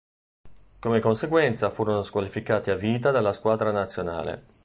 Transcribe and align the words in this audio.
Come 0.79 0.99
conseguenza 0.99 1.69
furono 1.69 2.01
squalificati 2.01 2.71
a 2.71 2.75
vita 2.75 3.11
dalla 3.11 3.33
squadra 3.33 3.69
nazionale. 3.71 4.45